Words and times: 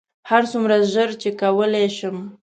هرڅومره 0.29 0.77
ژر 0.91 1.09
چې 1.21 1.29
کولی 1.41 1.87
شم. 1.97 2.17